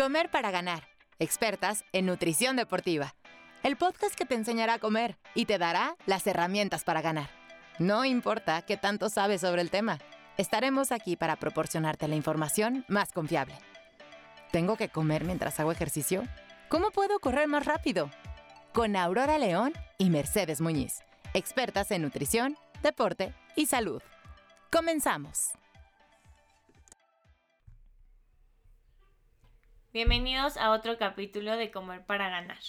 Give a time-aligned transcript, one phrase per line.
[0.00, 0.88] Comer para ganar.
[1.18, 3.14] Expertas en nutrición deportiva.
[3.62, 7.28] El podcast que te enseñará a comer y te dará las herramientas para ganar.
[7.78, 9.98] No importa qué tanto sabes sobre el tema,
[10.38, 13.54] estaremos aquí para proporcionarte la información más confiable.
[14.50, 16.22] ¿Tengo que comer mientras hago ejercicio?
[16.70, 18.10] ¿Cómo puedo correr más rápido?
[18.72, 21.02] Con Aurora León y Mercedes Muñiz,
[21.34, 24.00] expertas en nutrición, deporte y salud.
[24.72, 25.50] Comenzamos.
[29.92, 32.60] Bienvenidos a otro capítulo de Comer para Ganar.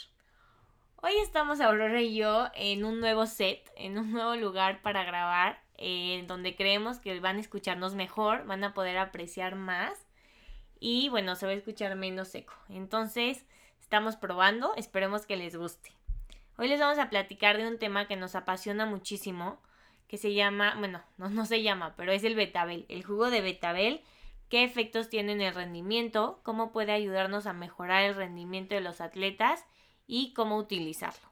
[1.03, 5.61] Hoy estamos Aurora y yo en un nuevo set, en un nuevo lugar para grabar,
[5.77, 10.07] en donde creemos que van a escucharnos mejor, van a poder apreciar más
[10.79, 12.55] y bueno, se va a escuchar menos seco.
[12.69, 13.45] Entonces,
[13.79, 15.91] estamos probando, esperemos que les guste.
[16.57, 19.61] Hoy les vamos a platicar de un tema que nos apasiona muchísimo,
[20.07, 23.41] que se llama, bueno, no, no se llama, pero es el betabel, el jugo de
[23.41, 24.01] betabel
[24.51, 28.99] qué efectos tiene en el rendimiento, cómo puede ayudarnos a mejorar el rendimiento de los
[28.99, 29.63] atletas
[30.07, 31.29] y cómo utilizarlo.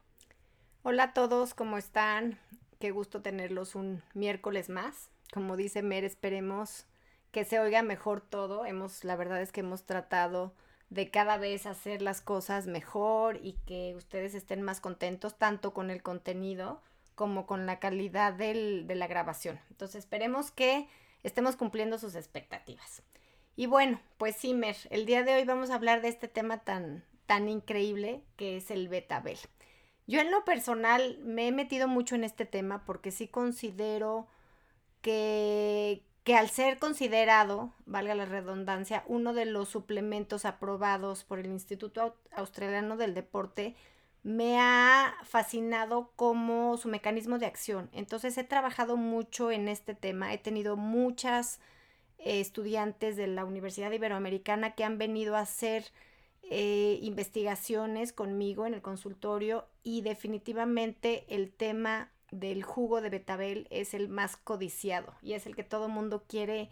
[0.84, 2.40] Hola a todos, ¿cómo están?
[2.80, 5.10] Qué gusto tenerlos un miércoles más.
[5.34, 6.86] Como dice Mer, esperemos
[7.34, 8.66] que se oiga mejor todo.
[8.66, 10.54] Hemos, la verdad es que hemos tratado
[10.90, 15.90] de cada vez hacer las cosas mejor y que ustedes estén más contentos tanto con
[15.90, 16.82] el contenido
[17.16, 19.60] como con la calidad de la grabación.
[19.72, 20.88] Entonces esperemos que
[21.24, 23.04] estemos cumpliendo sus expectativas.
[23.60, 27.04] Y bueno, pues Simer, el día de hoy vamos a hablar de este tema tan,
[27.26, 29.38] tan increíble que es el betabel.
[30.08, 34.28] Yo en lo personal me he metido mucho en este tema porque sí considero
[35.02, 41.48] que, que al ser considerado, valga la redundancia, uno de los suplementos aprobados por el
[41.48, 43.76] Instituto Australiano del Deporte,
[44.24, 47.90] me ha fascinado como su mecanismo de acción.
[47.92, 51.60] Entonces he trabajado mucho en este tema, he tenido muchas
[52.20, 55.86] eh, estudiantes de la Universidad Iberoamericana que han venido a hacer
[56.44, 63.94] eh, investigaciones conmigo en el consultorio y definitivamente el tema del jugo de betabel es
[63.94, 66.70] el más codiciado y es el que todo mundo quiere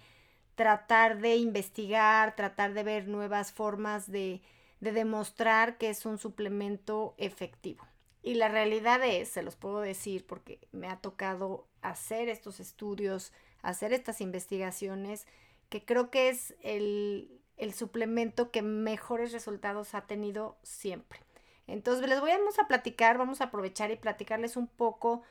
[0.56, 4.42] tratar de investigar, tratar de ver nuevas formas de
[4.80, 7.86] de demostrar que es un suplemento efectivo.
[8.22, 13.32] Y la realidad es, se los puedo decir porque me ha tocado hacer estos estudios,
[13.62, 15.26] hacer estas investigaciones,
[15.70, 21.20] que creo que es el, el suplemento que mejores resultados ha tenido siempre.
[21.68, 25.24] Entonces les voy a platicar, vamos a aprovechar y platicarles un poco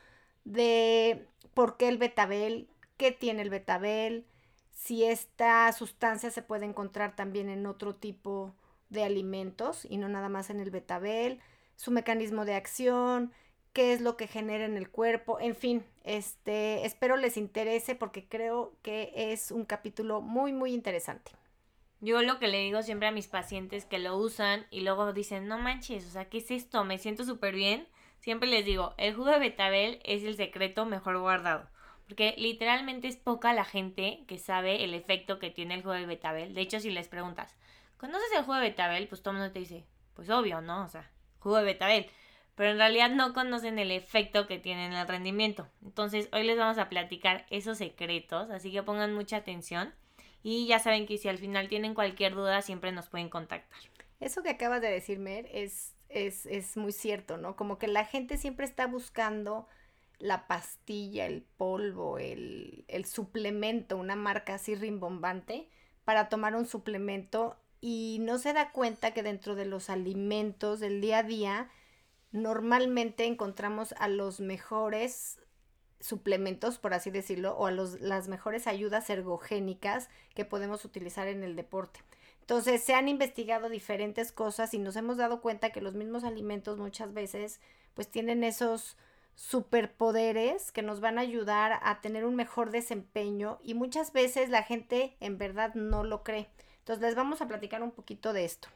[0.44, 4.26] de por qué el betabel, qué tiene el betabel,
[4.70, 8.54] si esta sustancia se puede encontrar también en otro tipo
[8.91, 11.41] de alimentos y no nada más en el betabel,
[11.76, 13.32] su mecanismo de acción,
[13.76, 18.26] qué es lo que genera en el cuerpo, en fin, este, espero les interese porque
[18.26, 21.32] creo que es un capítulo muy muy interesante.
[22.00, 25.47] Yo lo que le digo siempre a mis pacientes que lo usan y luego dicen,
[25.47, 26.84] no manches, o sea, ¿qué es esto?
[26.84, 27.86] Me siento súper bien.
[28.19, 31.69] Siempre les digo, el jugo de betabel es el secreto mejor guardado.
[32.09, 36.06] Porque literalmente es poca la gente que sabe el efecto que tiene el jugo de
[36.06, 36.54] betabel.
[36.54, 37.54] De hecho, si les preguntas,
[37.98, 39.09] ¿Conoces el jugo de betabel?
[39.09, 40.84] Pues todo el mundo te dice, pues obvio, ¿no?
[40.84, 42.06] O sea, jugo de betabel.
[42.56, 45.69] Pero en realidad no conocen el efecto que tiene en el rendimiento.
[45.84, 49.94] Entonces, hoy les vamos a platicar esos secretos, así que pongan mucha atención.
[50.43, 53.78] Y ya saben que si al final tienen cualquier duda, siempre nos pueden contactar.
[54.21, 57.56] Eso que acabas de decir, Mer, es, es, es muy cierto, ¿no?
[57.56, 59.69] Como que la gente siempre está buscando
[60.19, 65.69] la pastilla, el polvo, el, el suplemento, una marca así rimbombante
[66.05, 71.03] para tomar un suplemento y no se da cuenta que dentro de los alimentos del
[71.03, 71.71] día a día
[72.36, 75.38] normalmente encontramos a los mejores
[76.00, 81.42] suplementos, por así decirlo, o a los, las mejores ayudas ergogénicas que podemos utilizar en
[81.42, 82.00] el deporte.
[82.41, 86.78] Entonces se han investigado diferentes cosas y nos hemos dado cuenta que los mismos alimentos
[86.78, 87.60] muchas veces
[87.94, 88.97] pues tienen esos
[89.34, 94.62] superpoderes que nos van a ayudar a tener un mejor desempeño y muchas veces la
[94.62, 96.48] gente en verdad no lo cree.
[96.78, 98.68] Entonces les vamos a platicar un poquito de esto.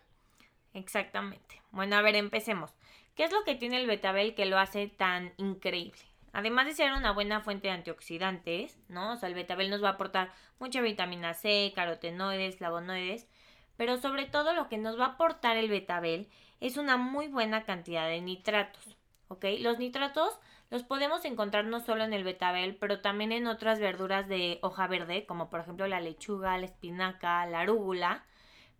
[0.74, 1.62] Exactamente.
[1.70, 2.74] Bueno, a ver, empecemos.
[3.20, 6.00] ¿Qué es lo que tiene el betabel que lo hace tan increíble?
[6.32, 9.12] Además de ser una buena fuente de antioxidantes, ¿no?
[9.12, 13.28] O sea, el betabel nos va a aportar mucha vitamina C, carotenoides, flavonoides,
[13.76, 16.30] pero sobre todo lo que nos va a aportar el betabel
[16.60, 18.96] es una muy buena cantidad de nitratos,
[19.28, 19.44] ¿ok?
[19.58, 20.40] Los nitratos
[20.70, 24.86] los podemos encontrar no solo en el betabel, pero también en otras verduras de hoja
[24.86, 28.24] verde, como por ejemplo la lechuga, la espinaca, la arúgula.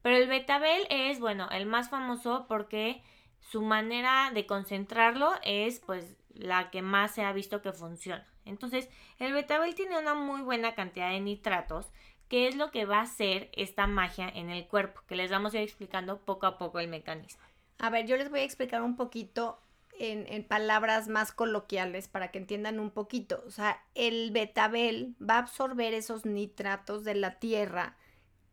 [0.01, 3.03] Pero el betabel es, bueno, el más famoso porque
[3.41, 8.27] su manera de concentrarlo es pues la que más se ha visto que funciona.
[8.45, 8.89] Entonces,
[9.19, 11.91] el betabel tiene una muy buena cantidad de nitratos
[12.31, 15.53] qué es lo que va a hacer esta magia en el cuerpo, que les vamos
[15.53, 17.43] a ir explicando poco a poco el mecanismo.
[17.79, 19.61] A ver, yo les voy a explicar un poquito
[19.99, 23.43] en, en, palabras más coloquiales para que entiendan un poquito.
[23.47, 27.97] O sea, el betabel va a absorber esos nitratos de la tierra,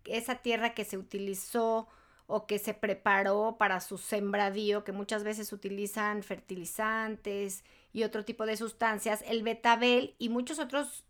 [0.06, 1.88] esa tierra que se utilizó
[2.28, 7.64] o que se preparó para su sembradío, que muchas veces utilizan fertilizantes
[7.94, 11.06] y otro tipo de sustancias, el betabel y muchos otros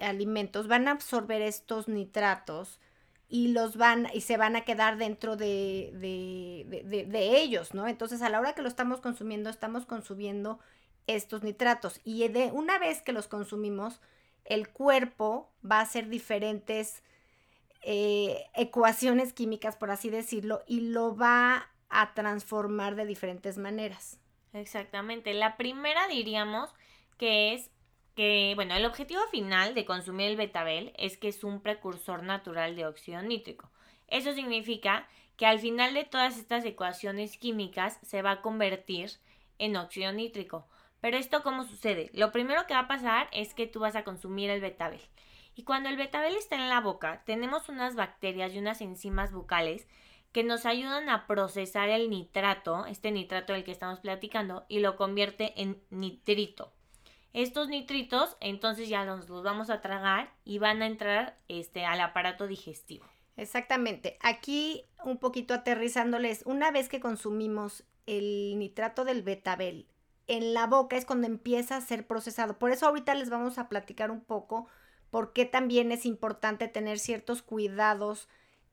[0.00, 2.80] alimentos van a absorber estos nitratos
[3.28, 7.86] y los van y se van a quedar dentro de, de, de, ellos, ¿no?
[7.86, 10.58] Entonces a la hora que lo estamos consumiendo, estamos consumiendo
[11.06, 14.00] estos nitratos y de una vez que los consumimos,
[14.44, 17.02] el cuerpo va a hacer diferentes
[17.88, 24.18] eh, ecuaciones químicas, por así decirlo, y lo va a transformar de diferentes maneras.
[24.52, 25.32] Exactamente.
[25.34, 26.74] La primera diríamos
[27.16, 27.70] que es
[28.16, 32.74] que, bueno, el objetivo final de consumir el betabel es que es un precursor natural
[32.74, 33.70] de óxido nítrico.
[34.08, 35.06] Eso significa
[35.36, 39.12] que al final de todas estas ecuaciones químicas se va a convertir
[39.58, 40.66] en óxido nítrico.
[41.00, 42.10] Pero esto cómo sucede?
[42.14, 45.02] Lo primero que va a pasar es que tú vas a consumir el betabel.
[45.56, 49.88] Y cuando el betabel está en la boca, tenemos unas bacterias y unas enzimas bucales
[50.30, 54.96] que nos ayudan a procesar el nitrato, este nitrato del que estamos platicando, y lo
[54.96, 56.74] convierte en nitrito.
[57.32, 62.02] Estos nitritos entonces ya los, los vamos a tragar y van a entrar este, al
[62.02, 63.06] aparato digestivo.
[63.38, 64.18] Exactamente.
[64.20, 69.86] Aquí un poquito aterrizándoles, una vez que consumimos el nitrato del betabel
[70.26, 72.58] en la boca es cuando empieza a ser procesado.
[72.58, 74.68] Por eso ahorita les vamos a platicar un poco
[75.16, 78.28] por qué también es importante tener ciertos cuidados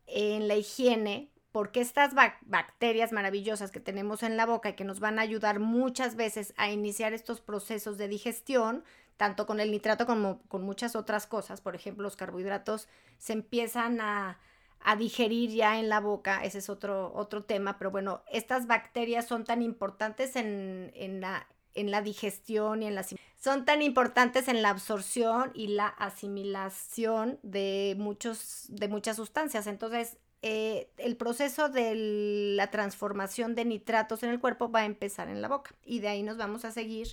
[0.07, 4.99] en la higiene, porque estas bacterias maravillosas que tenemos en la boca y que nos
[4.99, 8.83] van a ayudar muchas veces a iniciar estos procesos de digestión,
[9.15, 12.89] tanto con el nitrato como con muchas otras cosas, por ejemplo, los carbohidratos
[13.19, 14.37] se empiezan a,
[14.81, 19.25] a digerir ya en la boca, ese es otro, otro tema, pero bueno, estas bacterias
[19.25, 23.05] son tan importantes en, en, la, en la digestión y en la
[23.39, 29.67] son tan importantes en la absorción y la asimilación de muchos de muchas sustancias.
[29.67, 31.93] Entonces eh, el proceso de
[32.55, 36.07] la transformación de nitratos en el cuerpo va a empezar en la boca y de
[36.07, 37.07] ahí nos vamos a seguir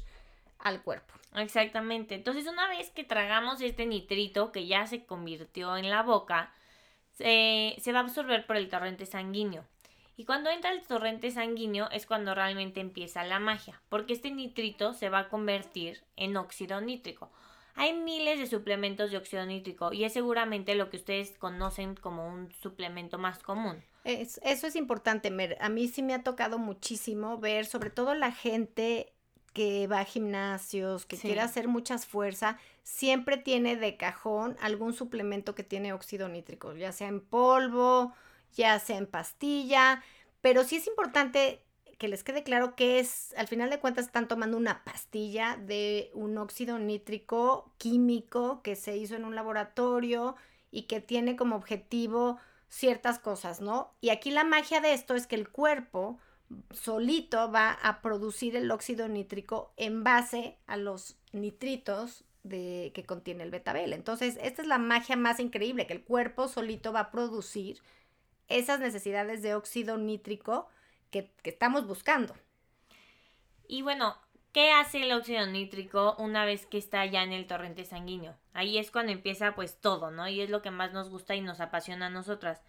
[0.58, 1.14] al cuerpo.
[1.34, 2.14] Exactamente.
[2.14, 6.52] Entonces una vez que tragamos este nitrito que ya se convirtió en la boca
[7.16, 9.64] se va a absorber por el torrente sanguíneo
[10.20, 14.92] y cuando entra el torrente sanguíneo es cuando realmente empieza la magia, porque este nitrito
[14.92, 17.30] se va a convertir en óxido nítrico.
[17.74, 22.28] Hay miles de suplementos de óxido nítrico y es seguramente lo que ustedes conocen como
[22.28, 23.82] un suplemento más común.
[24.04, 25.56] eso es importante, Mer.
[25.58, 29.14] A mí sí me ha tocado muchísimo ver, sobre todo la gente
[29.54, 35.54] que va a gimnasios, que quiere hacer muchas fuerza, siempre tiene de cajón algún suplemento
[35.54, 38.12] que tiene óxido nítrico, ya sea en polvo,
[38.54, 40.02] ya sea en pastilla,
[40.40, 41.62] pero sí es importante
[41.98, 46.10] que les quede claro que es, al final de cuentas, están tomando una pastilla de
[46.14, 50.34] un óxido nítrico químico que se hizo en un laboratorio
[50.70, 52.38] y que tiene como objetivo
[52.70, 53.92] ciertas cosas, ¿no?
[54.00, 56.18] Y aquí la magia de esto es que el cuerpo
[56.72, 63.44] solito va a producir el óxido nítrico en base a los nitritos de, que contiene
[63.44, 63.92] el betabel.
[63.92, 67.82] Entonces, esta es la magia más increíble, que el cuerpo solito va a producir
[68.50, 70.68] esas necesidades de óxido nítrico
[71.10, 72.34] que, estamos buscando.
[73.66, 74.16] Y bueno,
[74.52, 78.36] ¿qué hace el óxido nítrico una vez que está ya en el torrente sanguíneo?
[78.52, 80.28] Ahí es cuando empieza pues todo, ¿no?
[80.28, 82.62] Y es lo que más nos gusta y nos apasiona a nosotras.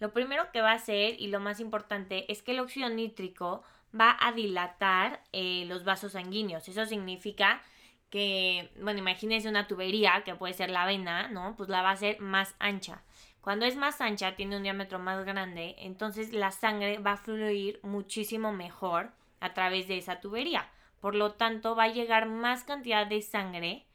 [0.00, 3.62] Lo primero que va a hacer y lo más importante es que el óxido nítrico
[3.98, 6.68] va a dilatar eh, los vasos sanguíneos.
[6.68, 7.62] Eso significa
[8.10, 11.56] que, bueno, imagínense una tubería que puede ser la vena, ¿no?
[11.56, 13.02] Pues la va a hacer más ancha.
[13.40, 17.80] Cuando es más ancha, tiene un diámetro más grande, entonces la sangre va a fluir
[17.82, 20.68] muchísimo mejor a través de esa tubería.
[21.00, 23.86] Por lo tanto, va a llegar más cantidad de sangre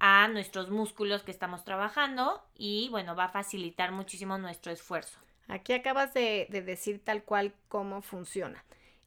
[0.00, 5.18] a nuestros músculos que estamos trabajando y bueno, va a facilitar muchísimo nuestro esfuerzo.
[5.46, 8.64] Aquí acabas de, de decir tal cual cómo funciona.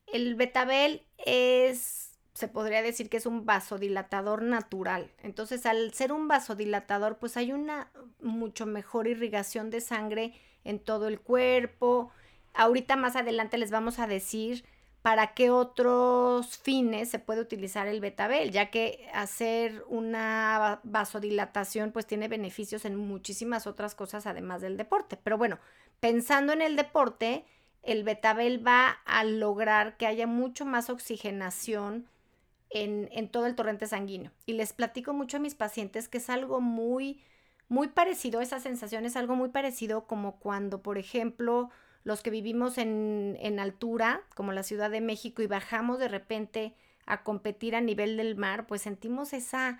[0.08, 5.12] El betabel es se podría decir que es un vasodilatador natural.
[5.22, 11.08] Entonces, al ser un vasodilatador, pues hay una mucho mejor irrigación de sangre en todo
[11.08, 12.12] el cuerpo.
[12.54, 14.66] Ahorita más adelante les vamos a decir
[15.04, 22.08] para qué otros fines se puede utilizar el betabel, ya que hacer una vasodilatación pues
[22.08, 25.18] tiene beneficios en muchísimas otras cosas además del deporte.
[25.22, 25.60] Pero bueno,
[26.00, 27.46] pensando en el deporte,
[27.84, 32.08] el betabel va a lograr que haya mucho más oxigenación
[32.74, 34.32] en, todo el torrente sanguíneo.
[34.46, 37.22] Y les platico mucho a mis pacientes que es algo muy,
[37.70, 41.70] muy parecido, esa sensación es algo muy parecido como cuando, por ejemplo,
[42.04, 46.74] los que vivimos en, en altura, como la Ciudad de México, y bajamos de repente
[47.06, 49.80] a competir a nivel del mar, pues sentimos esa,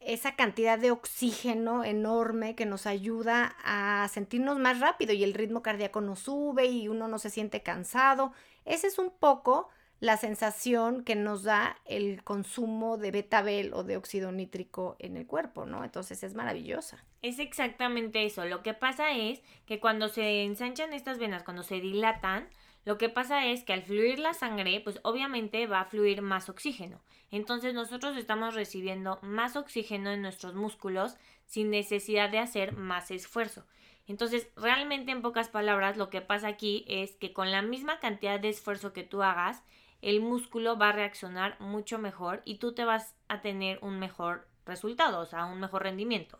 [0.00, 5.62] esa cantidad de oxígeno enorme que nos ayuda a sentirnos más rápido y el ritmo
[5.62, 8.32] cardíaco nos sube y uno no se siente cansado.
[8.64, 9.68] Ese es un poco
[10.02, 15.28] la sensación que nos da el consumo de betabel o de óxido nítrico en el
[15.28, 15.84] cuerpo, ¿no?
[15.84, 17.04] Entonces es maravillosa.
[17.22, 18.44] Es exactamente eso.
[18.44, 22.48] Lo que pasa es que cuando se ensanchan estas venas, cuando se dilatan,
[22.84, 26.48] lo que pasa es que al fluir la sangre, pues obviamente va a fluir más
[26.48, 27.00] oxígeno.
[27.30, 31.16] Entonces nosotros estamos recibiendo más oxígeno en nuestros músculos
[31.46, 33.64] sin necesidad de hacer más esfuerzo.
[34.08, 38.40] Entonces, realmente en pocas palabras, lo que pasa aquí es que con la misma cantidad
[38.40, 39.62] de esfuerzo que tú hagas,
[40.02, 44.48] el músculo va a reaccionar mucho mejor y tú te vas a tener un mejor
[44.66, 46.38] resultado, o sea, un mejor rendimiento.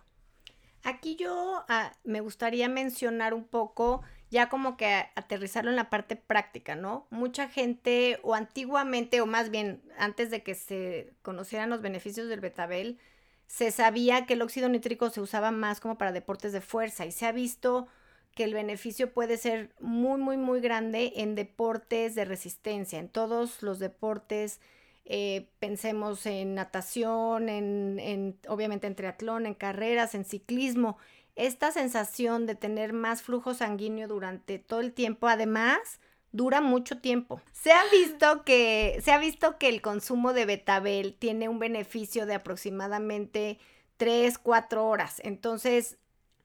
[0.85, 6.17] Aquí yo ah, me gustaría mencionar un poco, ya como que aterrizarlo en la parte
[6.17, 7.07] práctica, ¿no?
[7.11, 12.41] Mucha gente, o antiguamente, o más bien antes de que se conocieran los beneficios del
[12.41, 12.99] betabel,
[13.47, 17.13] se sabía que el óxido nítrico se usaba más como para deportes de fuerza y
[17.13, 17.87] se ha visto
[18.35, 23.63] que el beneficio puede ser muy, muy, muy grande en deportes de resistencia, en todos
[23.63, 24.61] los deportes.
[25.05, 30.97] Eh, pensemos en natación, en, en, obviamente en triatlón, en carreras, en ciclismo.
[31.35, 36.01] Esta sensación de tener más flujo sanguíneo durante todo el tiempo, además,
[36.33, 37.41] dura mucho tiempo.
[37.53, 42.27] Se ha visto que, se ha visto que el consumo de betabel tiene un beneficio
[42.27, 43.59] de aproximadamente
[43.99, 45.21] 3, 4 horas.
[45.25, 45.99] Entonces,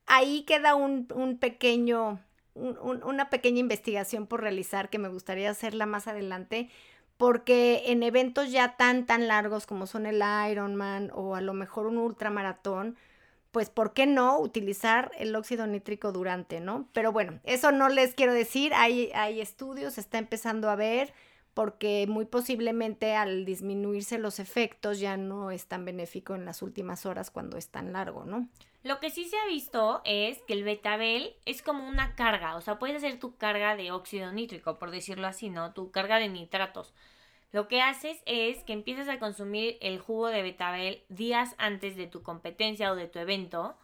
[0.08, 1.06] ahí queda un,
[1.40, 2.20] pequeño,
[2.56, 6.70] una pequeña investigación por realizar que me gustaría hacerla más adelante,
[7.18, 11.88] porque en eventos ya tan, tan largos como son el Ironman o a lo mejor
[11.88, 12.96] un ultramaratón,
[13.52, 16.88] pues ¿por qué no utilizar el óxido nítrico durante, no?
[16.94, 21.14] Pero bueno, eso no les quiero decir, hay, hay estudios, está empezando a ver,
[21.56, 27.08] porque muy posiblemente al disminuirse los efectos ya no es tan benéfico en las últimas
[27.08, 28.48] horas cuando es tan largo, ¿no?
[28.88, 32.62] Lo que sí se ha visto es que el betabel es como una carga, o
[32.62, 35.74] sea, puedes hacer tu carga de óxido nítrico, por decirlo así, ¿no?
[35.74, 36.94] Tu carga de nitratos.
[37.52, 42.08] Lo que haces es que empiezas a consumir el jugo de betabel días antes de
[42.08, 43.76] tu competencia o de tu evento,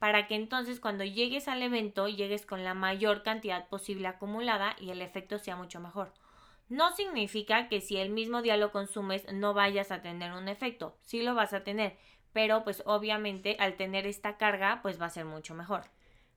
[0.00, 4.90] para que entonces cuando llegues al evento llegues con la mayor cantidad posible acumulada y
[4.90, 6.12] el efecto sea mucho mejor.
[6.68, 10.96] No significa que si el mismo día lo consumes no vayas a tener un efecto,
[11.02, 11.96] sí lo vas a tener,
[12.32, 15.84] pero pues obviamente al tener esta carga pues va a ser mucho mejor.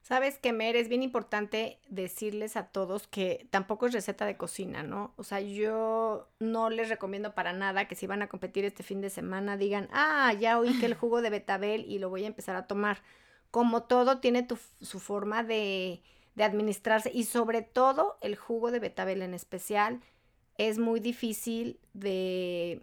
[0.01, 4.81] Sabes que Mer, es bien importante decirles a todos que tampoco es receta de cocina,
[4.81, 5.13] ¿no?
[5.15, 8.99] O sea, yo no les recomiendo para nada que si van a competir este fin
[8.99, 12.27] de semana digan, ah, ya oí que el jugo de betabel y lo voy a
[12.27, 13.03] empezar a tomar.
[13.51, 14.47] Como todo tiene
[14.81, 16.01] su forma de,
[16.35, 20.01] de administrarse y sobre todo el jugo de betabel en especial
[20.57, 22.81] es muy difícil de,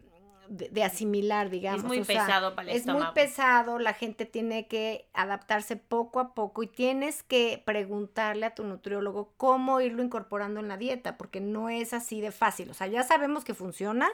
[0.48, 1.82] de, asimilar, digamos.
[1.82, 6.34] Es muy pesado para el Es muy pesado, la gente tiene que adaptarse poco a
[6.34, 11.40] poco y tienes que preguntarle a tu nutriólogo cómo irlo incorporando en la dieta, porque
[11.40, 12.70] no es así de fácil.
[12.70, 14.08] O sea, ya sabemos que funciona,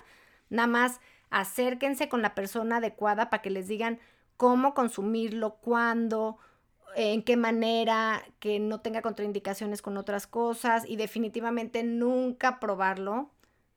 [0.50, 1.00] nada más
[1.30, 3.98] acérquense con la persona adecuada para que les digan
[4.36, 6.38] cómo consumirlo, cuándo,
[6.96, 13.30] en qué manera, que no tenga contraindicaciones con otras cosas y definitivamente nunca probarlo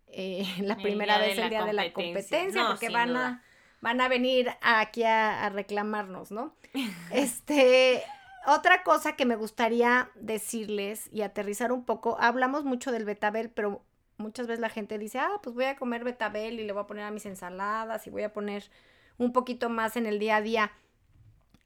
[0.07, 3.43] eh, la primera vez el día de la competencia, porque van a,
[3.81, 6.55] van a venir aquí a, reclamarnos, ¿no?
[7.11, 8.03] este,
[8.45, 13.83] otra cosa que me gustaría decirles y aterrizar un poco, hablamos mucho del betabel, pero
[14.17, 16.87] muchas veces la gente dice, ah, pues voy a comer betabel y le voy a
[16.87, 18.69] poner a mis ensaladas y voy a poner
[19.17, 20.71] un poquito más en el día a día.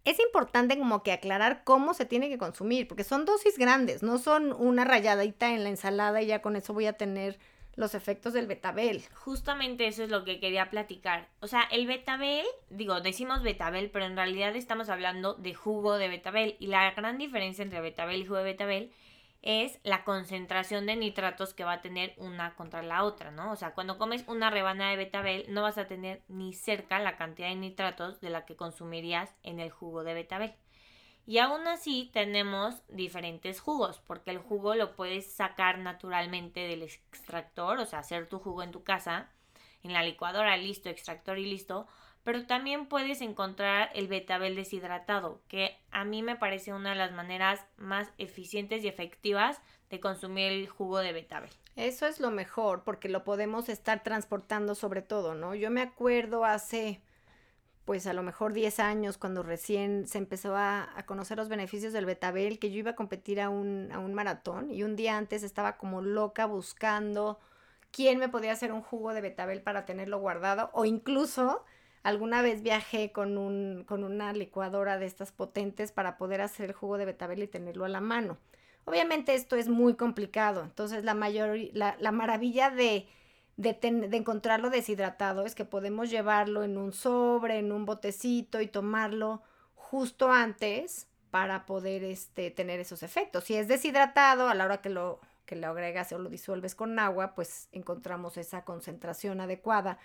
[0.03, 4.17] Es importante como que aclarar cómo se tiene que consumir, porque son dosis grandes, no
[4.17, 7.37] son una rayadita en la ensalada y ya con eso voy a tener
[7.75, 9.03] los efectos del betabel.
[9.13, 11.29] Justamente eso es lo que quería platicar.
[11.39, 16.09] O sea, el betabel, digo, decimos betabel, pero en realidad estamos hablando de jugo de
[16.09, 16.55] betabel.
[16.59, 18.91] Y la gran diferencia entre betabel y jugo de betabel
[19.41, 23.51] es la concentración de nitratos que va a tener una contra la otra, ¿no?
[23.51, 27.17] O sea, cuando comes una rebanada de betabel no vas a tener ni cerca la
[27.17, 30.53] cantidad de nitratos de la que consumirías en el jugo de betabel.
[31.31, 37.79] Y aún así tenemos diferentes jugos, porque el jugo lo puedes sacar naturalmente del extractor,
[37.79, 39.29] o sea, hacer tu jugo en tu casa,
[39.81, 41.87] en la licuadora, listo, extractor y listo.
[42.25, 47.13] Pero también puedes encontrar el betabel deshidratado, que a mí me parece una de las
[47.13, 51.51] maneras más eficientes y efectivas de consumir el jugo de betabel.
[51.77, 55.55] Eso es lo mejor, porque lo podemos estar transportando sobre todo, ¿no?
[55.55, 57.01] Yo me acuerdo hace
[57.85, 62.05] pues a lo mejor 10 años, cuando recién se empezó a, conocer los beneficios del
[62.05, 65.43] betabel, que yo iba a competir a un, a un maratón y un día antes
[65.43, 67.39] estaba como loca buscando
[67.91, 71.65] quién me podía hacer un jugo de betabel para tenerlo guardado o incluso
[72.03, 76.75] alguna vez viajé con, un, con una licuadora de estas potentes para poder hacer el
[76.75, 78.37] jugo de betabel y tenerlo a la mano.
[78.85, 83.07] Obviamente esto es muy complicado, entonces la, mayor, la, la maravilla de,
[83.57, 88.67] de, de, encontrarlo deshidratado es que podemos llevarlo en un sobre, en un botecito y
[88.67, 89.41] tomarlo
[89.75, 93.45] justo antes para poder este, tener esos efectos.
[93.45, 96.97] Si es deshidratado, a la hora que lo, que lo agregas o lo disuelves con
[96.99, 99.97] agua, pues encontramos esa concentración adecuada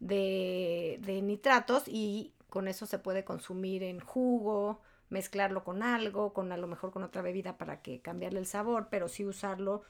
[0.00, 6.52] de, de nitratos y con eso se puede consumir en jugo, mezclarlo con algo, con
[6.52, 9.82] a lo mejor con otra bebida para que cambiarle el sabor, pero sí usarlo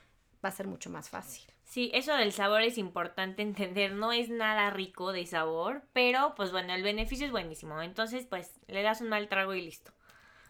[0.44, 1.44] va a ser mucho más fácil.
[1.64, 6.52] Sí, eso del sabor es importante entender, no es nada rico de sabor, pero pues
[6.52, 9.92] bueno, el beneficio es buenísimo, entonces pues le das un mal trago y listo.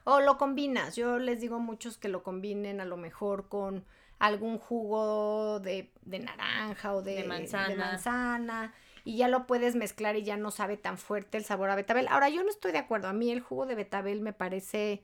[0.04, 3.86] O lo combinas, yo les digo a muchos que lo combinen a lo mejor con
[4.18, 7.74] algún jugo de, de naranja o de, manzana.
[7.74, 8.74] manzana
[9.04, 12.08] y ya lo puedes mezclar y ya no sabe tan fuerte el sabor a betabel.
[12.08, 15.02] Ahora yo no estoy de acuerdo, a mí el jugo de betabel me parece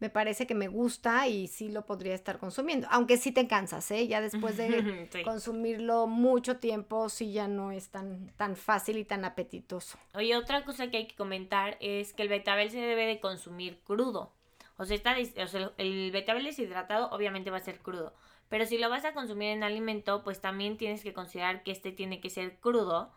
[0.00, 3.90] me parece que me gusta y sí lo podría estar consumiendo, aunque sí te cansas,
[3.90, 4.06] ¿eh?
[4.06, 9.24] Ya después de consumirlo mucho tiempo, sí ya no es tan, tan fácil y tan
[9.24, 9.98] apetitoso.
[10.14, 13.80] Oye, otra cosa que hay que comentar es que el betabel se debe de consumir
[13.84, 14.32] crudo.
[14.76, 18.14] O sea, está, o sea, el betabel deshidratado obviamente va a ser crudo,
[18.48, 21.90] pero si lo vas a consumir en alimento, pues también tienes que considerar que este
[21.90, 23.10] tiene que ser crudo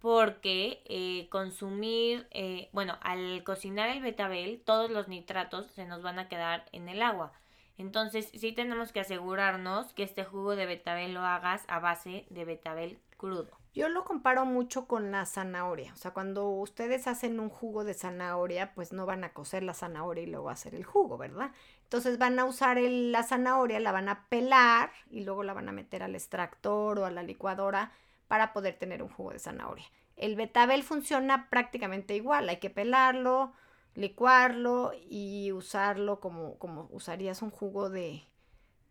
[0.00, 6.18] porque eh, consumir, eh, bueno, al cocinar el betabel, todos los nitratos se nos van
[6.18, 7.32] a quedar en el agua.
[7.78, 12.44] Entonces, sí tenemos que asegurarnos que este jugo de betabel lo hagas a base de
[12.44, 13.58] betabel crudo.
[13.74, 15.92] Yo lo comparo mucho con la zanahoria.
[15.92, 19.74] O sea, cuando ustedes hacen un jugo de zanahoria, pues no van a cocer la
[19.74, 21.52] zanahoria y luego hacer el jugo, ¿verdad?
[21.84, 25.72] Entonces van a usar la zanahoria, la van a pelar y luego la van a
[25.72, 27.92] meter al extractor o a la licuadora
[28.28, 29.86] para poder tener un jugo de zanahoria.
[30.16, 33.52] El betabel funciona prácticamente igual, hay que pelarlo,
[33.94, 38.22] licuarlo y usarlo como, como usarías un jugo de,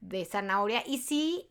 [0.02, 0.84] de zanahoria.
[0.86, 1.50] Y sí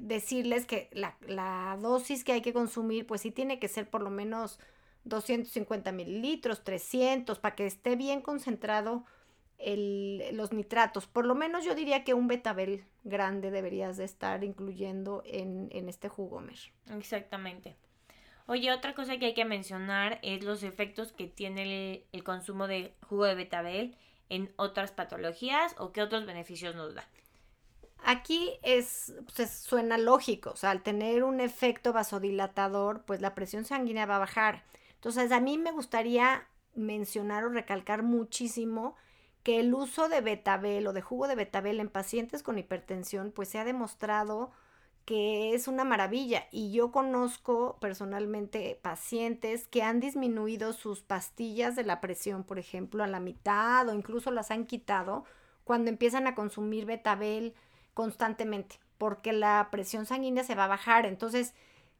[0.00, 4.02] decirles que la, la, dosis que hay que consumir, pues sí tiene que ser por
[4.02, 4.60] lo menos
[5.04, 9.04] 250 mililitros, 300, para que esté bien concentrado
[9.58, 11.06] el, los nitratos.
[11.06, 15.88] Por lo menos yo diría que un betabel grande deberías de estar incluyendo en, en
[15.88, 16.58] este jugo, Mer.
[16.96, 17.76] Exactamente.
[18.46, 22.66] Oye, otra cosa que hay que mencionar es los efectos que tiene el, el consumo
[22.66, 23.96] de jugo de betabel
[24.30, 27.06] en otras patologías o qué otros beneficios nos da.
[28.04, 33.64] Aquí es, pues suena lógico, o sea, al tener un efecto vasodilatador, pues la presión
[33.64, 34.64] sanguínea va a bajar.
[34.94, 38.96] Entonces, a mí me gustaría mencionar o recalcar muchísimo
[39.48, 43.48] que el uso de betabel o de jugo de betabel en pacientes con hipertensión, pues
[43.48, 44.50] se ha demostrado
[45.06, 46.48] que es una maravilla.
[46.50, 53.02] Y yo conozco personalmente pacientes que han disminuido sus pastillas de la presión, por ejemplo,
[53.02, 55.24] a la mitad o incluso las han quitado
[55.64, 57.54] cuando empiezan a consumir betabel
[57.94, 61.06] constantemente, porque la presión sanguínea se va a bajar.
[61.06, 61.54] Entonces,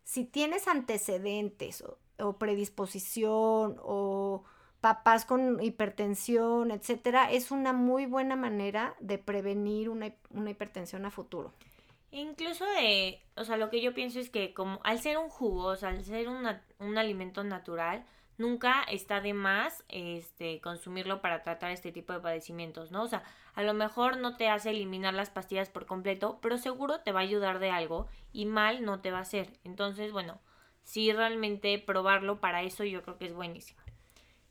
[0.05, 1.83] si tienes antecedentes
[2.19, 4.45] o, predisposición o
[4.81, 11.53] papás con hipertensión, etcétera, es una muy buena manera de prevenir una, hipertensión a futuro.
[12.11, 15.65] Incluso de, o sea, lo que yo pienso es que como al ser un jugo,
[15.65, 18.05] o sea, al ser un alimento natural,
[18.39, 23.03] nunca está de más este consumirlo para tratar este tipo de padecimientos, ¿no?
[23.03, 27.01] O sea, a lo mejor no te hace eliminar las pastillas por completo, pero seguro
[27.01, 29.59] te va a ayudar de algo y mal no te va a hacer.
[29.65, 30.41] Entonces, bueno,
[30.85, 33.81] sí realmente probarlo para eso yo creo que es buenísimo.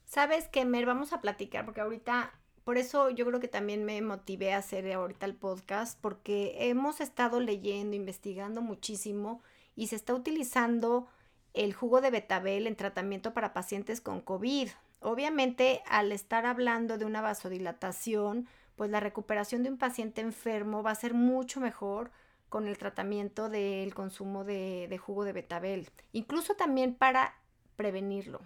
[0.07, 0.85] ¿Sabes qué, Mer?
[0.85, 2.31] Vamos a platicar porque ahorita
[2.63, 7.01] por eso yo creo que también me motivé a hacer ahorita el podcast porque hemos
[7.01, 9.41] estado leyendo, investigando muchísimo
[9.75, 11.07] y se está utilizando
[11.53, 14.69] el jugo de betabel en tratamiento para pacientes con COVID.
[15.01, 20.91] Obviamente, al estar hablando de una vasodilatación, pues la recuperación de un paciente enfermo va
[20.91, 22.11] a ser mucho mejor
[22.47, 27.35] con el tratamiento del consumo de, jugo de betabel, incluso también para
[27.75, 28.39] prevenirlo.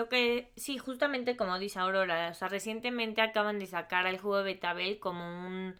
[0.00, 4.38] Lo que sí, justamente como dice Aurora, o sea, recientemente acaban de sacar al jugo
[4.38, 5.76] de betabel como un,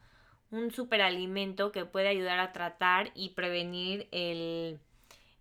[0.50, 4.78] un superalimento que puede ayudar a tratar y prevenir el,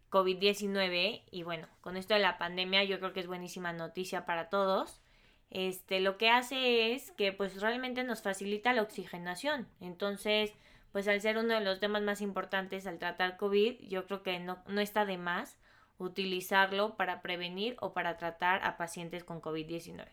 [0.10, 4.48] COVID-19 y bueno, con esto de la pandemia yo creo que es buenísima noticia para
[4.48, 5.02] todos.
[5.50, 9.68] Este, lo que hace es que pues realmente nos facilita la oxigenación.
[9.82, 10.54] Entonces,
[10.94, 14.40] pues al ser uno de los temas más importantes al tratar COVID, yo creo que
[14.40, 15.58] no, no está de más
[16.00, 20.08] utilizarlo para prevenir o para tratar a pacientes con COVID-19.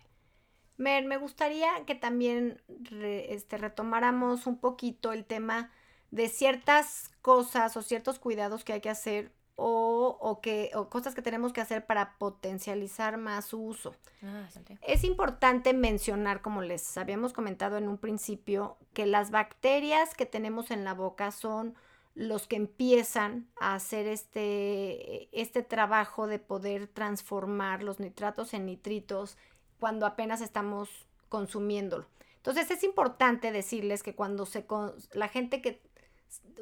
[0.77, 2.61] Mer, me gustaría que también
[3.01, 5.71] este, retomáramos un poquito el tema
[6.11, 11.23] de ciertas cosas o ciertos cuidados que hay que hacer o, que, o cosas que
[11.23, 13.95] tenemos que hacer para potencializar más su uso.
[14.23, 14.47] Ah,
[14.83, 20.71] es importante mencionar, como les habíamos comentado en un principio, que las bacterias que tenemos
[20.71, 21.75] en la boca son
[22.17, 29.37] los que empiezan a hacer este, este trabajo de poder transformar los nitratos en nitritos
[29.79, 30.89] cuando apenas estamos
[31.29, 32.07] consumiéndolo.
[32.39, 34.65] Entonces es importante decirles que cuando se
[35.13, 35.83] la gente que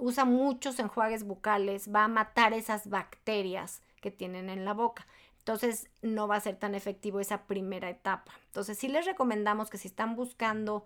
[0.01, 5.07] usa muchos enjuagues bucales, va a matar esas bacterias que tienen en la boca.
[5.39, 8.33] Entonces no va a ser tan efectivo esa primera etapa.
[8.47, 10.85] Entonces sí les recomendamos que si están buscando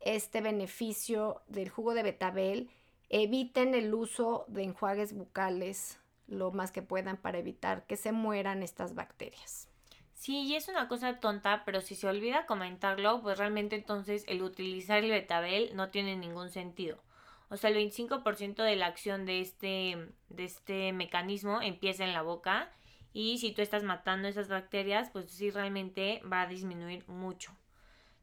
[0.00, 2.70] este beneficio del jugo de betabel,
[3.10, 8.62] eviten el uso de enjuagues bucales lo más que puedan para evitar que se mueran
[8.62, 9.68] estas bacterias.
[10.14, 14.42] Sí, y es una cosa tonta, pero si se olvida comentarlo, pues realmente entonces el
[14.42, 17.02] utilizar el betabel no tiene ningún sentido.
[17.48, 22.22] O sea, el 25% de la acción de este, de este mecanismo empieza en la
[22.22, 22.70] boca
[23.12, 27.56] y si tú estás matando esas bacterias, pues sí realmente va a disminuir mucho.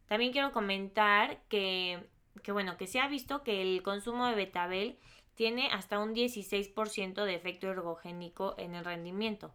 [0.08, 2.08] También quiero comentar que,
[2.42, 5.00] que bueno, que se ha visto que el consumo de betabel
[5.36, 9.54] tiene hasta un 16% de efecto ergogénico en el rendimiento.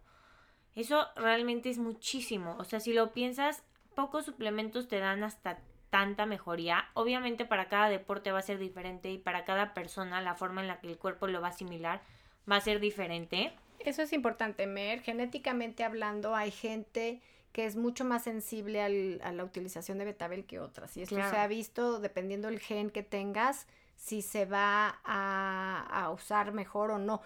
[0.75, 2.55] Eso realmente es muchísimo.
[2.57, 3.63] O sea, si lo piensas,
[3.95, 6.89] pocos suplementos te dan hasta tanta mejoría.
[6.95, 10.67] Obviamente para cada deporte va a ser diferente y para cada persona la forma en
[10.67, 12.01] la que el cuerpo lo va a asimilar
[12.49, 13.53] va a ser diferente.
[13.79, 15.01] Eso es importante, Mer.
[15.01, 17.21] Genéticamente hablando, hay gente
[17.53, 20.97] que es mucho más sensible a la utilización de betabel que otras.
[20.97, 26.09] Y esto se ha visto dependiendo del gen que tengas, si se va a, a
[26.09, 27.21] usar mejor o no.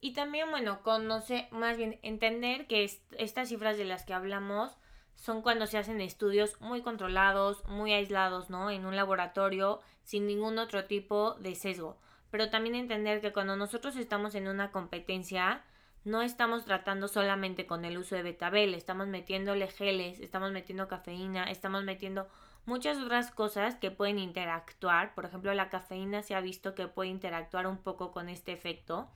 [0.00, 2.84] Y también, bueno, conoce, más bien entender que
[3.18, 4.76] estas cifras de las que hablamos
[5.14, 8.70] son cuando se hacen estudios muy controlados, muy aislados, ¿no?
[8.70, 11.96] En un laboratorio sin ningún otro tipo de sesgo.
[12.30, 15.64] Pero también entender que cuando nosotros estamos en una competencia,
[16.06, 21.50] no estamos tratando solamente con el uso de betabel, estamos metiéndole geles, estamos metiendo cafeína,
[21.50, 22.28] estamos metiendo
[22.64, 25.16] muchas otras cosas que pueden interactuar.
[25.16, 29.08] Por ejemplo, la cafeína se ha visto que puede interactuar un poco con este efecto.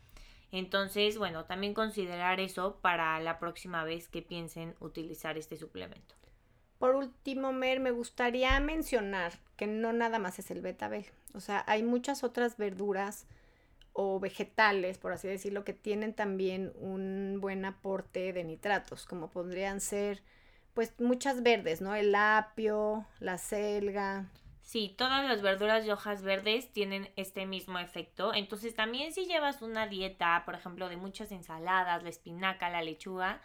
[0.50, 6.16] Entonces, bueno, también considerar eso para la próxima vez que piensen utilizar este suplemento.
[6.80, 11.06] Por último, Mer, me gustaría mencionar que no nada más es el betabel.
[11.34, 13.28] O sea, hay muchas otras verduras
[13.92, 19.80] o vegetales, por así decirlo, que tienen también un buen aporte de nitratos, como podrían
[19.80, 20.22] ser,
[20.74, 21.94] pues, muchas verdes, ¿no?
[21.94, 24.30] El apio, la selga,
[24.70, 28.32] Sí, todas las verduras y hojas verdes tienen este mismo efecto.
[28.32, 33.42] Entonces también si llevas una dieta, por ejemplo, de muchas ensaladas, la espinaca, la lechuga,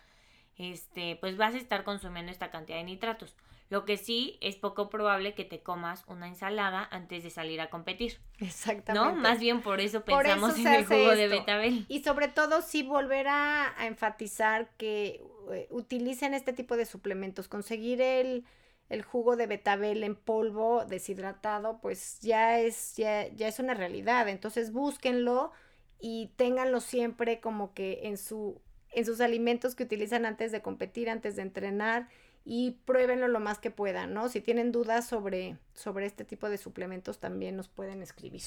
[0.55, 3.35] este, pues vas a estar consumiendo esta cantidad de nitratos.
[3.69, 7.69] Lo que sí es poco probable que te comas una ensalada antes de salir a
[7.69, 8.19] competir.
[8.39, 9.15] Exactamente.
[9.15, 9.15] ¿No?
[9.15, 11.85] Más bien por eso pensamos en el jugo de betabel.
[11.89, 17.47] Y sobre todo sí volver a, a enfatizar que eh, utilicen este tipo de suplementos.
[17.47, 18.45] Conseguir el
[18.89, 24.27] el jugo de betabel en polvo deshidratado, pues ya es, ya, ya es una realidad.
[24.29, 25.51] Entonces búsquenlo
[25.99, 31.09] y ténganlo siempre como que en, su, en sus alimentos que utilizan antes de competir,
[31.09, 32.09] antes de entrenar
[32.45, 34.29] y pruébenlo lo más que puedan, ¿no?
[34.29, 38.43] Si tienen dudas sobre, sobre este tipo de suplementos también nos pueden escribir.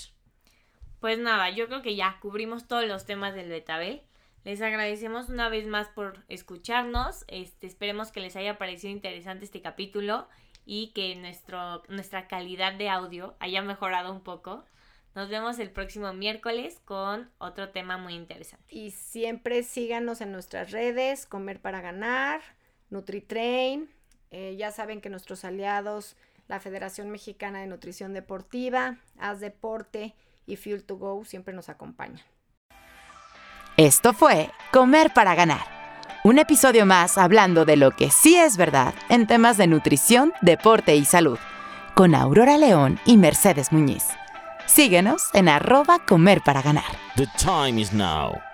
[1.00, 4.02] Pues nada, yo creo que ya cubrimos todos los temas del betabel.
[4.44, 7.24] Les agradecemos una vez más por escucharnos.
[7.26, 10.28] Este, esperemos que les haya parecido interesante este capítulo
[10.64, 14.64] y que nuestro, nuestra calidad de audio haya mejorado un poco.
[15.14, 18.72] Nos vemos el próximo miércoles con otro tema muy interesante.
[18.72, 22.40] Y siempre síganos en nuestras redes, Comer para Ganar,
[22.90, 23.88] NutriTrain.
[24.30, 26.16] Eh, ya saben que nuestros aliados,
[26.48, 30.14] la Federación Mexicana de Nutrición Deportiva, Haz Deporte
[30.46, 32.22] y Fuel to Go siempre nos acompañan.
[33.76, 35.64] Esto fue Comer para Ganar,
[36.24, 40.96] un episodio más hablando de lo que sí es verdad en temas de nutrición, deporte
[40.96, 41.38] y salud,
[41.94, 44.04] con Aurora León y Mercedes Muñiz.
[44.66, 46.98] Síguenos en arroba Comer para Ganar.
[47.16, 48.47] The time is now.